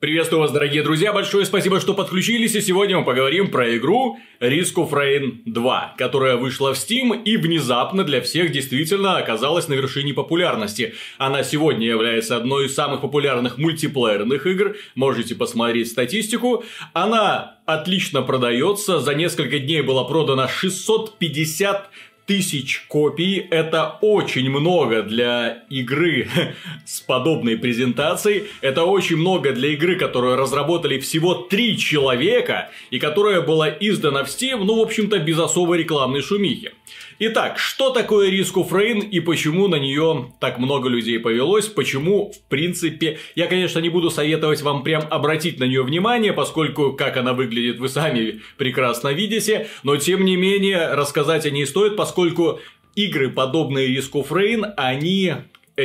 [0.00, 4.76] Приветствую вас, дорогие друзья, большое спасибо, что подключились, и сегодня мы поговорим про игру Risk
[4.76, 10.14] of Rain 2, которая вышла в Steam и внезапно для всех действительно оказалась на вершине
[10.14, 10.94] популярности.
[11.18, 16.64] Она сегодня является одной из самых популярных мультиплеерных игр, можете посмотреть статистику.
[16.94, 21.90] Она отлично продается, за несколько дней было продано 650
[22.30, 23.44] тысяч копий.
[23.50, 26.28] Это очень много для игры
[26.86, 28.44] с подобной презентацией.
[28.60, 34.28] Это очень много для игры, которую разработали всего три человека и которая была издана в
[34.28, 36.70] Steam, ну, в общем-то, без особой рекламной шумихи.
[37.18, 41.66] Итак, что такое of Rain и почему на нее так много людей повелось?
[41.66, 46.92] Почему, в принципе, я, конечно, не буду советовать вам прям обратить на нее внимание, поскольку
[46.92, 51.96] как она выглядит вы сами прекрасно видите, но тем не менее рассказать о ней стоит,
[51.96, 52.60] поскольку
[52.94, 55.34] игры, подобные of Rain, они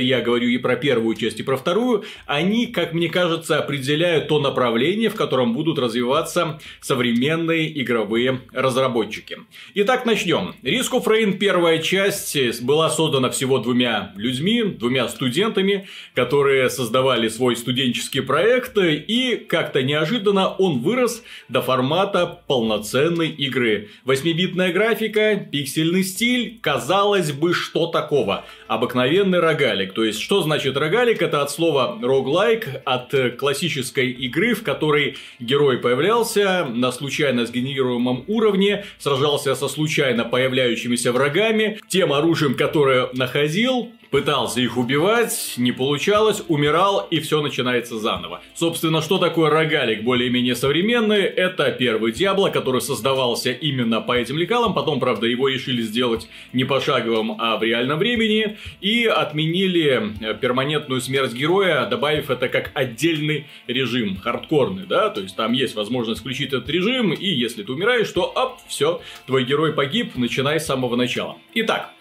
[0.01, 4.39] я говорю и про первую часть, и про вторую, они, как мне кажется, определяют то
[4.39, 9.37] направление, в котором будут развиваться современные игровые разработчики.
[9.75, 10.55] Итак, начнем.
[10.63, 18.21] Of Rain первая часть была создана всего двумя людьми, двумя студентами, которые создавали свой студенческий
[18.21, 23.89] проект, и как-то неожиданно он вырос до формата полноценной игры.
[24.05, 28.45] 8-битная графика, пиксельный стиль, казалось бы, что такого?
[28.67, 29.93] Обыкновенный рогалик рогалик.
[29.93, 31.21] То есть, что значит рогалик?
[31.21, 38.23] Это от слова роглайк, от э, классической игры, в которой герой появлялся на случайно сгенерируемом
[38.27, 46.41] уровне, сражался со случайно появляющимися врагами, тем оружием, которое находил, Пытался их убивать, не получалось,
[46.47, 48.41] умирал, и все начинается заново.
[48.53, 51.23] Собственно, что такое рогалик более-менее современный?
[51.23, 56.63] Это первый Диабло, который создавался именно по этим лекалам, потом, правда, его решили сделать не
[56.63, 63.47] пошаговым, а в реальном времени, и отменили э, перманентную смерть героя, добавив это как отдельный
[63.67, 68.09] режим, хардкорный, да, то есть там есть возможность включить этот режим, и если ты умираешь,
[68.11, 71.35] то оп, все, твой герой погиб, начинай с самого начала.
[71.53, 71.91] Итак,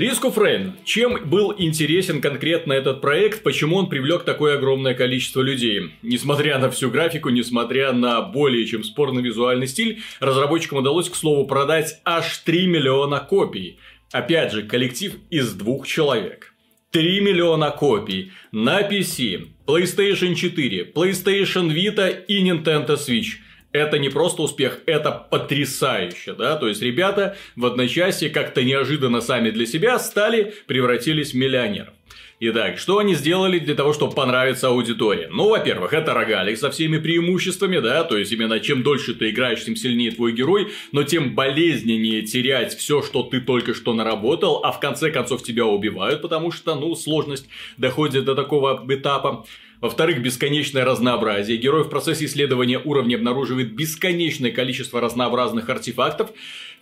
[0.00, 0.72] Of Rain.
[0.84, 5.90] Чем был интересен конкретно этот проект, почему он привлек такое огромное количество людей?
[6.00, 11.46] Несмотря на всю графику, несмотря на более чем спорный визуальный стиль, разработчикам удалось, к слову,
[11.46, 13.78] продать аж 3 миллиона копий.
[14.10, 16.54] Опять же, коллектив из двух человек.
[16.92, 23.34] 3 миллиона копий на PC, PlayStation 4, PlayStation Vita и Nintendo Switch–
[23.72, 29.50] это не просто успех, это потрясающе, да, то есть ребята в одночасье как-то неожиданно сами
[29.50, 31.94] для себя стали, превратились в миллионеров.
[32.42, 35.28] Итак, что они сделали для того, чтобы понравиться аудитории?
[35.30, 39.62] Ну, во-первых, это рогалик со всеми преимуществами, да, то есть именно чем дольше ты играешь,
[39.62, 44.72] тем сильнее твой герой, но тем болезненнее терять все, что ты только что наработал, а
[44.72, 47.46] в конце концов тебя убивают, потому что, ну, сложность
[47.76, 49.44] доходит до такого этапа.
[49.80, 51.56] Во-вторых, бесконечное разнообразие.
[51.56, 56.32] Герой в процессе исследования уровня обнаруживает бесконечное количество разнообразных артефактов.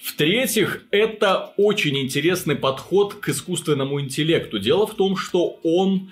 [0.01, 4.59] В-третьих, это очень интересный подход к искусственному интеллекту.
[4.59, 6.11] Дело в том, что он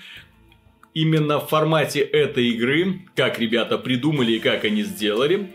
[0.94, 5.52] именно в формате этой игры, как ребята придумали и как они сделали,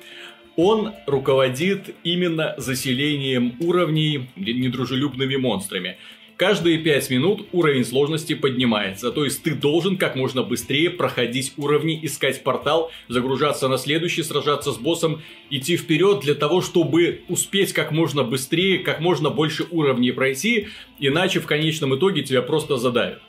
[0.56, 5.98] он руководит именно заселением уровней недружелюбными монстрами.
[6.38, 12.00] Каждые 5 минут уровень сложности поднимается, то есть ты должен как можно быстрее проходить уровни,
[12.02, 15.22] искать портал, загружаться на следующий, сражаться с боссом,
[15.52, 20.70] идти вперед для того, чтобы успеть как можно быстрее, как можно больше уровней пройти,
[21.00, 23.22] иначе в конечном итоге тебя просто задавят.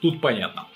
[0.00, 0.66] Тут понятно.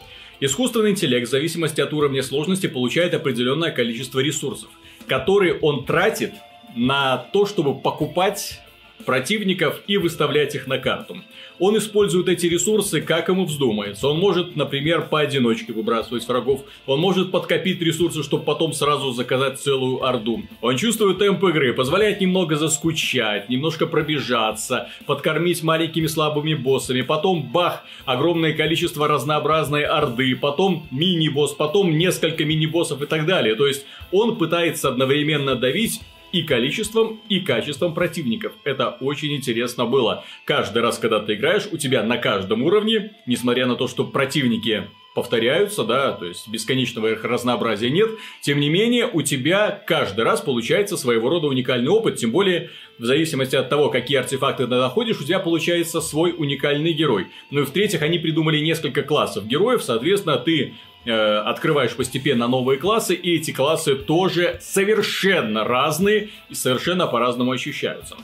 [0.40, 4.70] Искусственный интеллект в зависимости от уровня сложности получает определенное количество ресурсов,
[5.06, 6.32] которые он тратит
[6.74, 8.60] на то, чтобы покупать
[9.04, 11.16] противников и выставлять их на карту.
[11.60, 14.08] Он использует эти ресурсы, как ему вздумается.
[14.08, 16.64] Он может, например, поодиночке выбрасывать врагов.
[16.86, 20.42] Он может подкопить ресурсы, чтобы потом сразу заказать целую орду.
[20.62, 27.02] Он чувствует темп игры, позволяет немного заскучать, немножко пробежаться, подкормить маленькими слабыми боссами.
[27.02, 30.34] Потом бах, огромное количество разнообразной орды.
[30.36, 33.54] Потом мини-босс, потом несколько мини-боссов и так далее.
[33.54, 36.00] То есть он пытается одновременно давить
[36.32, 38.52] и количеством, и качеством противников.
[38.64, 40.24] Это очень интересно было.
[40.44, 44.88] Каждый раз, когда ты играешь, у тебя на каждом уровне, несмотря на то, что противники
[45.14, 48.10] повторяются, да, то есть бесконечного их разнообразия нет,
[48.40, 53.04] тем не менее у тебя каждый раз получается своего рода уникальный опыт, тем более в
[53.04, 57.26] зависимости от того, какие артефакты ты находишь, у тебя получается свой уникальный герой.
[57.50, 60.74] Ну и в-третьих, они придумали несколько классов героев, соответственно, ты
[61.06, 68.16] Э, открываешь постепенно новые классы, и эти классы тоже совершенно разные и совершенно по-разному ощущаются.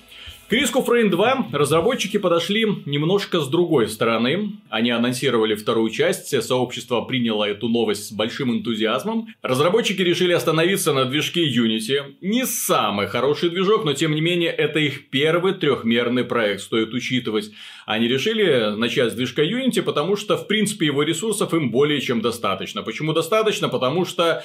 [0.49, 4.53] К Risk of Rain 2 разработчики подошли немножко с другой стороны.
[4.71, 9.27] Они анонсировали вторую часть, сообщество приняло эту новость с большим энтузиазмом.
[9.43, 12.15] Разработчики решили остановиться на движке Unity.
[12.21, 17.51] Не самый хороший движок, но тем не менее это их первый трехмерный проект, стоит учитывать.
[17.85, 22.21] Они решили начать с движка Unity, потому что в принципе его ресурсов им более чем
[22.21, 22.85] достаточно.
[22.85, 23.69] Почему достаточно?
[23.69, 24.45] Потому что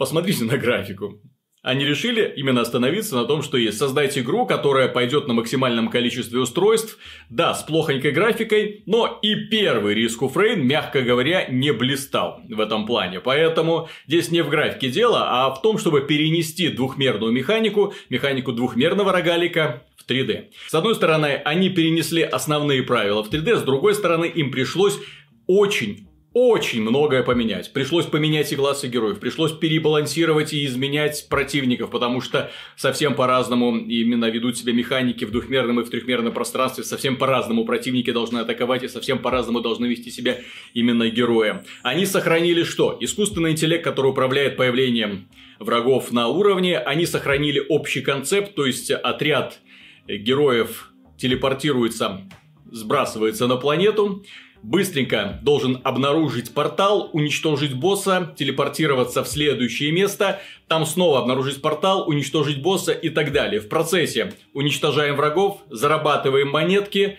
[0.00, 1.20] Посмотрите на графику.
[1.62, 3.76] Они решили именно остановиться на том, что есть.
[3.76, 6.96] Создать игру, которая пойдет на максимальном количестве устройств.
[7.28, 12.60] Да, с плохонькой графикой, но и первый Risk of Rain, мягко говоря, не блистал в
[12.60, 13.20] этом плане.
[13.20, 19.12] Поэтому здесь не в графике дело, а в том, чтобы перенести двухмерную механику, механику двухмерного
[19.12, 20.46] рогалика в 3D.
[20.66, 24.98] С одной стороны, они перенесли основные правила в 3D, с другой стороны, им пришлось
[25.46, 27.72] очень очень многое поменять.
[27.72, 34.30] Пришлось поменять и классы героев, пришлось перебалансировать и изменять противников, потому что совсем по-разному именно
[34.30, 38.88] ведут себя механики в двухмерном и в трехмерном пространстве, совсем по-разному противники должны атаковать и
[38.88, 40.38] совсем по-разному должны вести себя
[40.72, 41.64] именно герои.
[41.82, 42.96] Они сохранили что?
[43.00, 45.28] Искусственный интеллект, который управляет появлением
[45.58, 49.58] врагов на уровне, они сохранили общий концепт, то есть отряд
[50.06, 52.22] героев телепортируется,
[52.70, 54.24] сбрасывается на планету,
[54.62, 62.62] быстренько должен обнаружить портал, уничтожить босса, телепортироваться в следующее место, там снова обнаружить портал, уничтожить
[62.62, 63.60] босса и так далее.
[63.60, 67.18] В процессе уничтожаем врагов, зарабатываем монетки,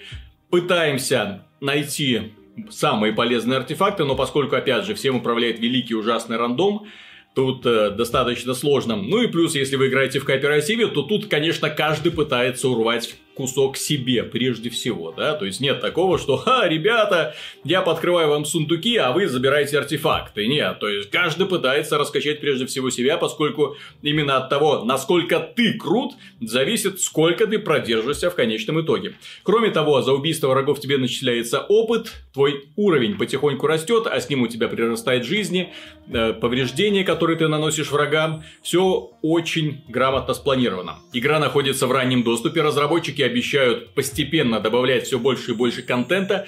[0.49, 2.33] пытаемся найти
[2.69, 6.87] самые полезные артефакты, но поскольку, опять же, всем управляет великий ужасный рандом,
[7.33, 8.97] Тут э, достаточно сложно.
[8.97, 13.77] Ну и плюс, если вы играете в кооперативе, то тут, конечно, каждый пытается урвать кусок
[13.77, 18.97] себе прежде всего, да, то есть нет такого, что, ха, ребята, я подкрываю вам сундуки,
[18.97, 24.37] а вы забираете артефакты, нет, то есть каждый пытается раскачать прежде всего себя, поскольку именно
[24.37, 29.15] от того, насколько ты крут, зависит, сколько ты продержишься в конечном итоге.
[29.43, 34.43] Кроме того, за убийство врагов тебе начисляется опыт, твой уровень потихоньку растет, а с ним
[34.43, 35.73] у тебя прирастает жизни,
[36.11, 40.99] э, повреждения, которые ты наносишь врагам, все очень грамотно спланировано.
[41.13, 46.47] Игра находится в раннем доступе, разработчики разработчики обещают постепенно добавлять все больше и больше контента.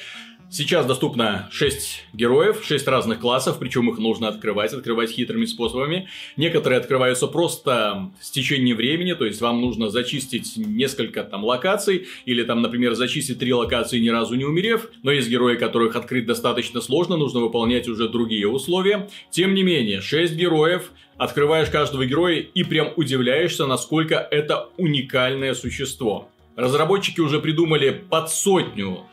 [0.51, 6.07] Сейчас доступно 6 героев, 6 разных классов, причем их нужно открывать, открывать хитрыми способами.
[6.37, 12.43] Некоторые открываются просто с течением времени, то есть вам нужно зачистить несколько там локаций, или
[12.43, 14.89] там, например, зачистить три локации ни разу не умерев.
[15.01, 19.09] Но есть герои, которых открыть достаточно сложно, нужно выполнять уже другие условия.
[19.31, 26.29] Тем не менее, 6 героев, открываешь каждого героя и прям удивляешься, насколько это уникальное существо.
[26.55, 29.05] Разработчики уже придумали под сотню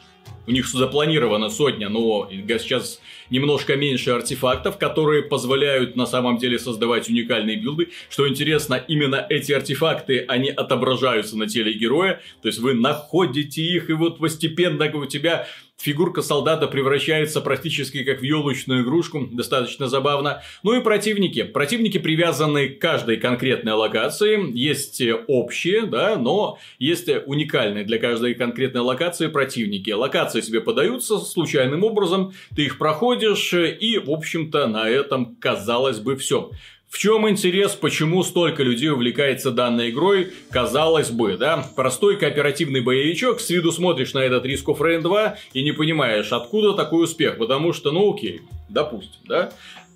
[0.47, 3.01] у них запланировано сотня, но сейчас
[3.31, 7.91] немножко меньше артефактов, которые позволяют на самом деле создавать уникальные билды.
[8.09, 12.21] Что интересно, именно эти артефакты, они отображаются на теле героя.
[12.43, 15.47] То есть вы находите их, и вот постепенно у тебя
[15.81, 20.43] Фигурка солдата превращается практически как в елочную игрушку, достаточно забавно.
[20.63, 21.43] Ну и противники.
[21.43, 24.53] Противники привязаны к каждой конкретной локации.
[24.53, 29.91] Есть общие, да, но есть уникальные для каждой конкретной локации противники.
[29.91, 36.17] Локации себе подаются случайным образом, ты их проходишь, и, в общем-то, на этом, казалось бы,
[36.17, 36.51] все.
[36.91, 41.65] В чем интерес, почему столько людей увлекается данной игрой, казалось бы, да?
[41.77, 46.33] Простой кооперативный боевичок, с виду смотришь на этот Risk of Rain 2 и не понимаешь,
[46.33, 49.53] откуда такой успех, потому что, ну окей, допустим, да?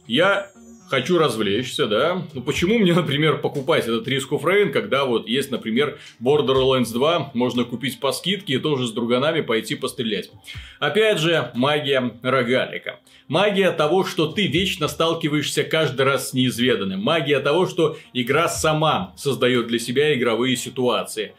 [0.06, 0.52] Я
[0.94, 5.50] хочу развлечься, да, ну почему мне, например, покупать этот Risk of Rain, когда вот есть,
[5.50, 10.30] например, Borderlands 2, можно купить по скидке и тоже с друганами пойти пострелять.
[10.78, 13.00] Опять же, магия рогалика.
[13.26, 17.02] Магия того, что ты вечно сталкиваешься каждый раз с неизведанным.
[17.02, 21.34] Магия того, что игра сама создает для себя игровые ситуации.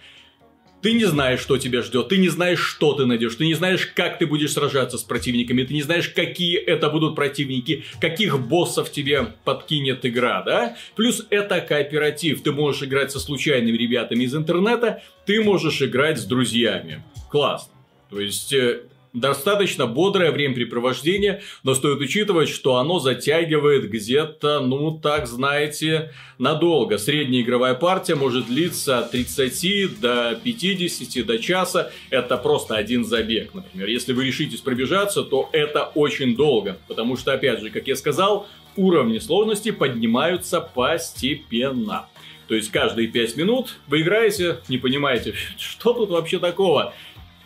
[0.85, 3.87] Ты не знаешь, что тебя ждет, ты не знаешь, что ты найдешь, ты не знаешь,
[3.87, 8.91] как ты будешь сражаться с противниками, ты не знаешь, какие это будут противники, каких боссов
[8.91, 10.77] тебе подкинет игра, да?
[10.95, 16.25] Плюс это кооператив, ты можешь играть со случайными ребятами из интернета, ты можешь играть с
[16.25, 17.03] друзьями.
[17.31, 17.73] Классно.
[18.11, 18.81] То есть э,
[19.15, 26.97] достаточно бодрое времяпрепровождение, но стоит учитывать, что оно затягивает где-то, ну так знаете, надолго.
[26.97, 31.91] Средняя игровая партия может длиться от 30 до 50 до часа.
[32.09, 33.87] Это просто один забег, например.
[33.87, 38.47] Если вы решитесь пробежаться, то это очень долго, потому что, опять же, как я сказал,
[38.75, 42.07] уровни сложности поднимаются постепенно.
[42.47, 46.93] То есть каждые 5 минут вы играете, не понимаете, что тут вообще такого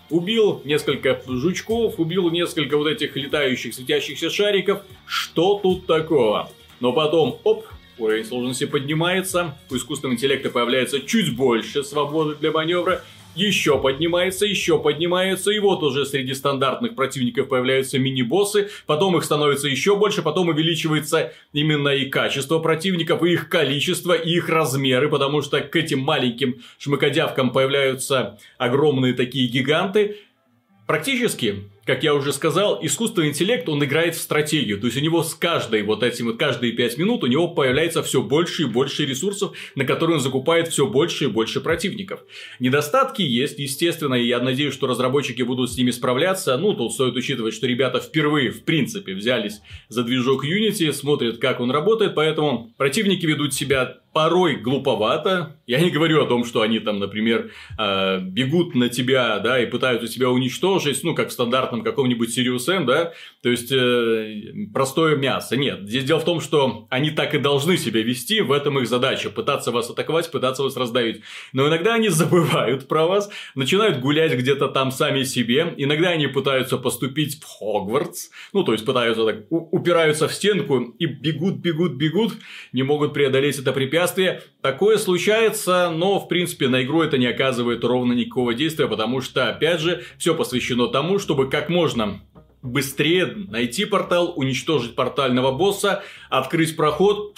[0.10, 4.82] убил несколько жучков, убил несколько вот этих летающих светящихся шариков.
[5.06, 6.52] Что тут такого?
[6.80, 7.66] Но потом, оп,
[7.98, 13.04] уровень сложности поднимается, у искусственного интеллекта появляется чуть больше свободы для маневра,
[13.36, 19.68] еще поднимается, еще поднимается, и вот уже среди стандартных противников появляются мини-боссы, потом их становится
[19.68, 25.42] еще больше, потом увеличивается именно и качество противников, и их количество, и их размеры, потому
[25.42, 30.18] что к этим маленьким шмакодявкам появляются огромные такие гиганты.
[30.88, 34.80] Практически как я уже сказал, искусственный интеллект, он играет в стратегию.
[34.80, 38.04] То есть у него с каждой вот этим вот каждые 5 минут у него появляется
[38.04, 42.20] все больше и больше ресурсов, на которые он закупает все больше и больше противников.
[42.60, 46.56] Недостатки есть, естественно, и я надеюсь, что разработчики будут с ними справляться.
[46.58, 51.60] Ну, тут стоит учитывать, что ребята впервые, в принципе, взялись за движок Unity, смотрят, как
[51.60, 55.56] он работает, поэтому противники ведут себя порой глуповато.
[55.68, 59.68] Я не говорю о том, что они там, например, э, бегут на тебя, да, и
[59.68, 63.14] пытаются тебя уничтожить, ну, как в стандартном каком-нибудь Sirius M, да,
[63.44, 65.56] то есть э, простое мясо.
[65.58, 68.88] Нет, здесь дело в том, что они так и должны себя вести, в этом их
[68.88, 71.22] задача, пытаться вас атаковать, пытаться вас раздавить.
[71.54, 76.78] Но иногда они забывают про вас, начинают гулять где-то там сами себе, иногда они пытаются
[76.78, 82.34] поступить в Хогвартс, ну, то есть пытаются так, упираются в стенку и бегут, бегут, бегут,
[82.74, 84.44] не могут преодолеть это препятствие, препятствия.
[84.62, 89.50] Такое случается, но, в принципе, на игру это не оказывает ровно никакого действия, потому что,
[89.50, 92.22] опять же, все посвящено тому, чтобы как можно
[92.62, 97.38] быстрее найти портал, уничтожить портального босса, открыть проход,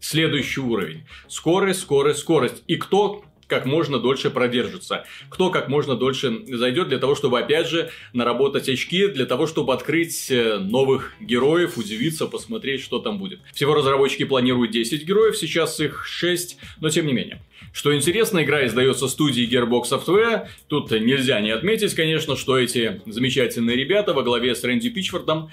[0.00, 1.06] следующий уровень.
[1.28, 2.62] Скорость, скорость, скорость.
[2.66, 5.04] И кто как можно дольше продержится.
[5.28, 9.74] Кто как можно дольше зайдет для того, чтобы, опять же, наработать очки, для того, чтобы
[9.74, 13.40] открыть э, новых героев, удивиться, посмотреть, что там будет.
[13.52, 17.42] Всего разработчики планируют 10 героев, сейчас их 6, но тем не менее.
[17.72, 20.48] Что интересно, игра издается студией Gearbox Software.
[20.68, 25.50] Тут нельзя не отметить, конечно, что эти замечательные ребята во главе с Рэнди Пичфордом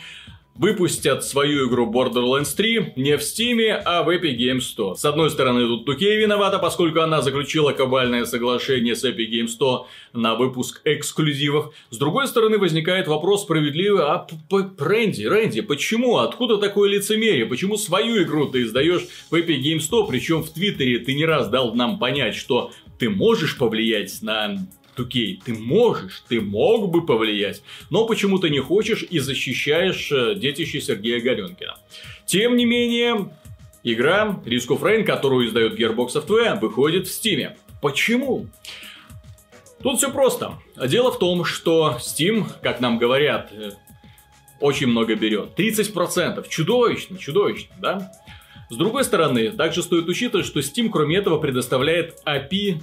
[0.57, 4.95] выпустят свою игру Borderlands 3 не в Steam, а в Epic Games Store.
[4.95, 9.85] С одной стороны, тут 2 виновата, поскольку она заключила кабальное соглашение с Epic Games Store
[10.13, 11.73] на выпуск эксклюзивов.
[11.89, 14.27] С другой стороны, возникает вопрос справедливый, а
[14.77, 16.17] Рэнди, Рэнди, почему?
[16.17, 17.45] Откуда такое лицемерие?
[17.45, 21.49] Почему свою игру ты издаешь в Epic Games Store, причем в Твиттере ты не раз
[21.49, 24.57] дал нам понять, что ты можешь повлиять на
[24.97, 25.41] 2K.
[25.45, 31.21] Ты можешь, ты мог бы повлиять, но почему-то не хочешь и защищаешь э, детище Сергея
[31.21, 31.77] Галенкина.
[32.25, 33.31] Тем не менее,
[33.83, 37.55] игра Risk of Rain, которую издает Gearbox Software, выходит в Steam.
[37.81, 38.47] Почему?
[39.81, 40.53] Тут все просто.
[40.87, 43.71] Дело в том, что Steam, как нам говорят, э,
[44.59, 45.57] очень много берет.
[45.57, 46.47] 30%.
[46.49, 48.11] Чудовищно, чудовищно, да?
[48.69, 52.81] С другой стороны, также стоит учитывать, что Steam, кроме этого, предоставляет API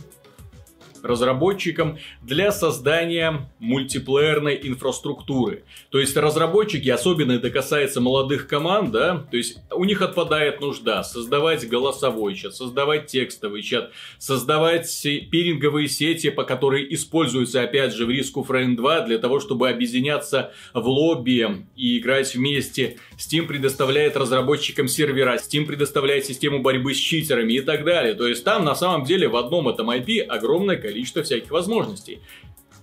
[1.05, 5.65] разработчикам для создания мультиплеерной инфраструктуры.
[5.91, 11.05] То есть разработчики, особенно это касается молодых команд, да, то есть у них отпадает нужда
[11.05, 14.91] создавать голосовой чат, создавать текстовый чат, создавать
[15.31, 20.53] пиринговые сети, по которые используются опять же в of Rain 2 для того, чтобы объединяться
[20.73, 22.97] в лобби и играть вместе.
[23.19, 28.15] Steam предоставляет разработчикам сервера, Steam предоставляет систему борьбы с читерами и так далее.
[28.15, 32.21] То есть там на самом деле в одном этом IP огромное количество всяких возможностей.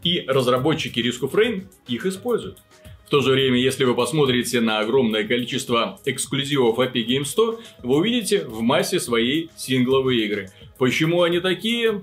[0.04, 2.60] И разработчики Risk of Rain их используют.
[3.06, 7.98] В то же время, если вы посмотрите на огромное количество эксклюзивов Epic Games Store, вы
[7.98, 10.50] увидите в массе своей сингловые игры.
[10.78, 12.02] Почему они такие?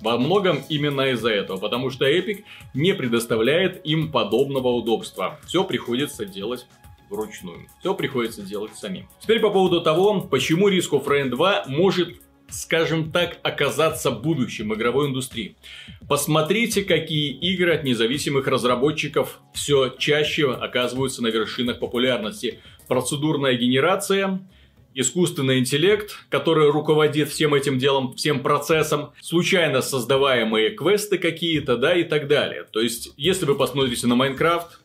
[0.00, 5.38] Во многом именно из-за этого, потому что Epic не предоставляет им подобного удобства.
[5.46, 6.66] Все приходится делать
[7.10, 7.68] вручную.
[7.80, 9.08] Все приходится делать самим.
[9.20, 15.08] Теперь по поводу того, почему Risk of Rain 2 может скажем так, оказаться будущим игровой
[15.08, 15.56] индустрии.
[16.08, 22.60] Посмотрите, какие игры от независимых разработчиков все чаще оказываются на вершинах популярности.
[22.86, 24.46] Процедурная генерация,
[24.94, 32.04] искусственный интеллект, который руководит всем этим делом, всем процессом, случайно создаваемые квесты какие-то, да, и
[32.04, 32.64] так далее.
[32.72, 34.80] То есть, если вы посмотрите на Майнкрафт,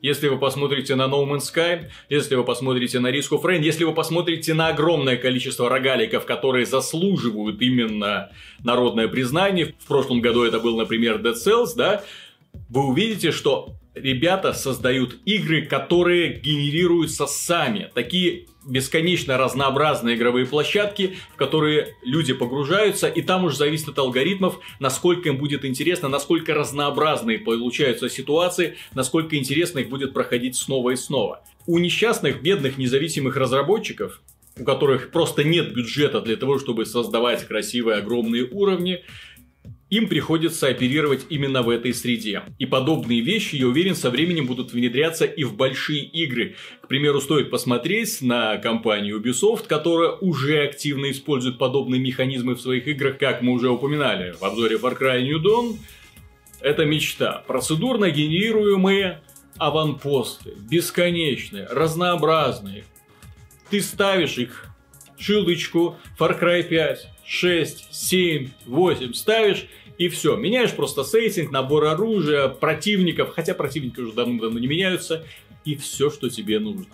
[0.00, 3.84] если вы посмотрите на No Man's Sky, если вы посмотрите на Risk of Rain, если
[3.84, 8.30] вы посмотрите на огромное количество рогаликов, которые заслуживают именно
[8.62, 12.02] народное признание, в прошлом году это был, например, Dead Cells, да,
[12.68, 17.90] вы увидите, что ребята создают игры, которые генерируются сами.
[17.94, 24.58] Такие бесконечно разнообразные игровые площадки, в которые люди погружаются, и там уж зависит от алгоритмов,
[24.78, 30.96] насколько им будет интересно, насколько разнообразные получаются ситуации, насколько интересно их будет проходить снова и
[30.96, 31.42] снова.
[31.66, 34.20] У несчастных, бедных, независимых разработчиков,
[34.58, 39.02] у которых просто нет бюджета для того, чтобы создавать красивые огромные уровни,
[39.90, 42.42] им приходится оперировать именно в этой среде.
[42.58, 46.56] И подобные вещи, я уверен, со временем будут внедряться и в большие игры.
[46.82, 52.86] К примеру, стоит посмотреть на компанию Ubisoft, которая уже активно использует подобные механизмы в своих
[52.86, 55.76] играх, как мы уже упоминали в обзоре Far Cry New Dawn.
[56.60, 57.44] Это мечта.
[57.46, 59.22] Процедурно генерируемые
[59.56, 62.84] аванпосты, бесконечные, разнообразные.
[63.70, 64.66] Ты ставишь их
[65.18, 69.66] шилдочку Far Cry 5, 6, 7, 8 ставишь,
[69.98, 70.36] и все.
[70.36, 75.24] Меняешь просто сеттинг, набор оружия, противников, хотя противники уже давно-давно не меняются,
[75.64, 76.86] и все, что тебе нужно.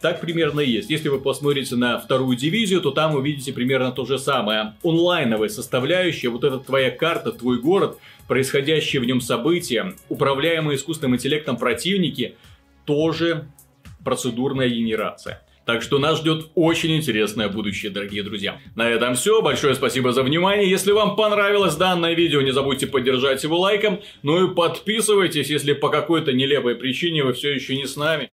[0.00, 0.88] Так примерно и есть.
[0.88, 4.74] Если вы посмотрите на вторую дивизию, то там увидите примерно то же самое.
[4.84, 11.56] Онлайновая составляющая, вот эта твоя карта, твой город, происходящие в нем события, управляемые искусственным интеллектом
[11.56, 12.36] противники,
[12.84, 13.48] тоже
[14.04, 15.42] процедурная генерация.
[15.66, 18.60] Так что нас ждет очень интересное будущее, дорогие друзья.
[18.76, 19.42] На этом все.
[19.42, 20.70] Большое спасибо за внимание.
[20.70, 24.00] Если вам понравилось данное видео, не забудьте поддержать его лайком.
[24.22, 28.24] Ну и подписывайтесь, если по какой-то нелепой причине вы все еще не с нами.